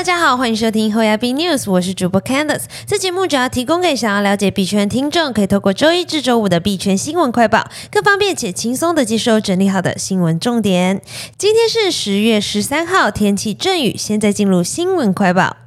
[0.00, 2.62] 大家好，欢迎收听后亚币 News，我是主播 Candice。
[2.86, 11.02] 这节目主要提供给想要了解币圈的听众，可以透过周一至周五的币圈新闻快报，更方便且轻松的接收整理好的新闻重点。
[11.36, 13.94] 今天是十月十三号，天气阵雨。
[13.94, 15.58] 现在进入新闻快报。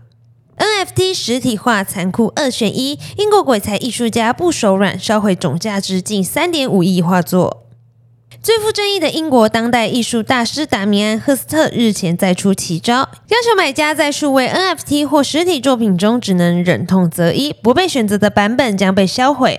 [0.58, 7.68] NFT 实体化残酷二选一，英国鬼才艺术家不手软，烧毁总价值近三点五亿画作。
[8.44, 19.58] 最富争议的英国当代艺术大师达米安·赫斯特日前再出奇招，要求买家在数位 NFT 或实体作品中只能忍痛择一，不被选择的版本将被销毁。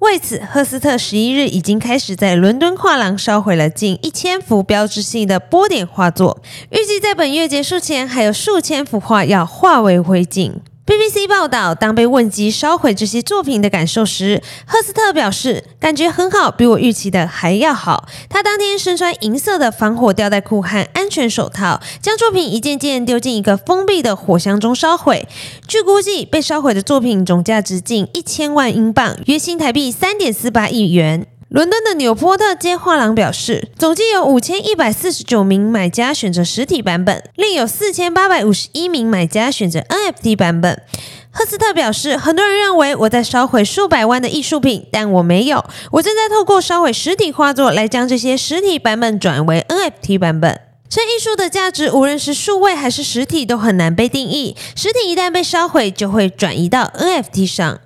[0.00, 10.54] 为此，赫斯特十一日已经开始在伦敦画廊烧毁了近一千幅标志性的波点画作，预计在本月结束前，还有数千幅画要化为灰烬。
[10.86, 25.26] BBC 报道，当被问及烧毁这些作品的感受时，赫斯特表示：“感觉很好，比我预期的还要好。”他当天身穿银色的防火吊带裤和安全手套，将作品一件件丢进一个封闭的火箱中烧毁。
[25.66, 31.26] 据估计，被烧毁的作品总价值近一千万英镑，约新台币三点四八亿元。
[31.54, 40.82] 伦敦的纽波特街画廊表示，总计有五千一百四十九名买家选择实体版本，另有四千八百五十一名买家选择 NFT 版本。
[41.30, 45.64] 赫斯特表示，很多人认为我在烧毁数百万的艺术品，但我没有。
[45.92, 50.60] 我正在透过烧毁实体画作来将这些实体版本转为 NFT 版本。
[50.88, 54.56] 这艺术的价值，无论是数位还是实体，都很难被定义。
[54.74, 57.78] 实体一旦被烧毁，就会转移到 NFT 上。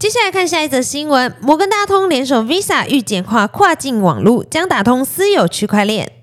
[0.00, 6.19] 接下来看下一则新闻：摩根大通联手 Visa 预简化跨境网络，将打通私有区块链。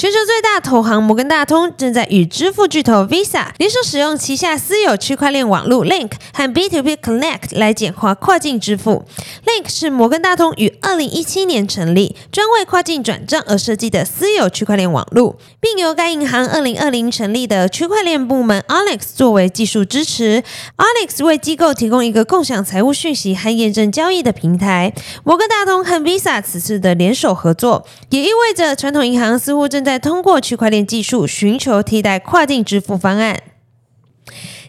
[0.00, 9.04] 全球最大投行摩根大通正在与支付巨头 Visa 联手，使用旗下私有区块链网络 Link 和 B2B Connect 来简化跨境支付。
[9.44, 20.42] Link 是摩根大通于二零一七年成立，专为跨境转账而设计的私有区块链网络，并由该银行二零二零成立的区块链部门 Onyx 作为技术支持。
[20.78, 24.94] Onyx 为机构提供一个共享财务讯息和验证交易的平台。
[25.24, 33.42] 摩根大通和 Visa 此次的联手合作，也意味着传统银行似乎正在在通过区块链技术寻求替代跨境支付方案。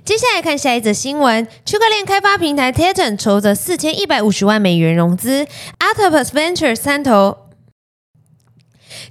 [0.04, 5.46] 接下来看下一则新闻：区块链开发平台 Titan 筹得四千一百五十万美元融资
[5.78, 7.38] ，Octopus Ventures 三投。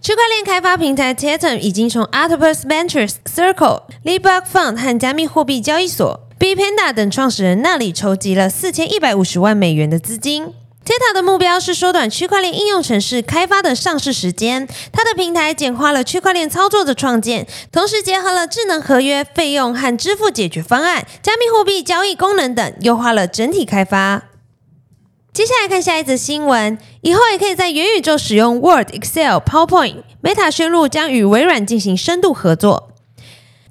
[0.00, 10.54] 区块链开发平台 Titan 已经从 Octopus Ventures、Circle、Liblock Fund 和加密货币交易所 B Panda 等创始人那里筹集了四千一百五十万美元的资金。
[10.84, 14.66] Teta 的目标是缩短区块链应用程式开发的上市时间。
[14.90, 24.22] 它的平台简化了区块链操作的创建，同时结合了智能合约、费用和支付解决方案、加密货币交易功能等，优化了整体开发。
[25.32, 30.02] 接下来看下一则新闻：以后也可以在元宇宙使用 Word、Excel、PowerPoint。
[30.22, 32.89] Meta 宣布将与微软进行深度合作。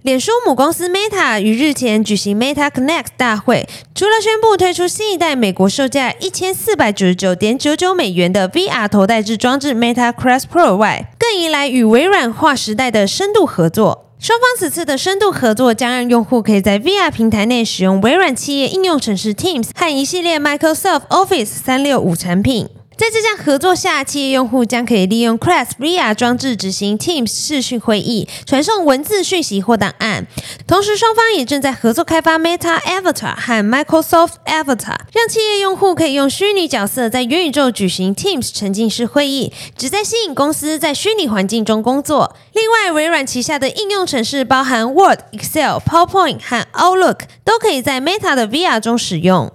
[0.02, 14.06] 脸书母公司 Meta 于日前举行 Meta Connect 大会，除了宣布推出新一代美国售价一千四百九十九点九九美元的 VR 头戴式装置 Meta Quest Pro 外，更迎来与微软划时代的深度合作。
[14.18, 22.70] 双方此次的深度合作将让用户可以在 VR 平台内使用微软企业应用程式 Teams 和一系列 Microsoft Office 三六五产品。
[23.00, 30.28] 在这项合作下，企业用户将可以利用 Quest VR 装置执行 Teams 视讯会议，传送文字讯息或档案。
[30.68, 42.36] 同时，双方也正在合作开发 Meta Avatar 和 Microsoft Avatar，让企业用户可以用虚拟角色在元宇宙举行 Teams 沉浸式会议，旨在吸引公司在虚拟环境中工作。
[42.52, 49.54] 另外，微软旗下的应用程式包含 Word、Excel、PowerPoint 和 Outlook，都可以在 Meta 的 VR 中使用。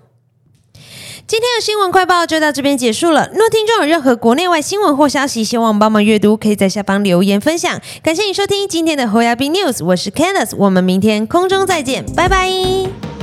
[1.26, 3.30] 今天的新闻快报就到这边结束了。
[3.32, 7.80] 若听众有任何国内外新闻或消息，希望帮忙阅读，可以在下方留言分享。
[8.02, 13.13] 感谢你收听今天的侯亚斌 News，我是 Candice，我们明天空中再见，拜拜。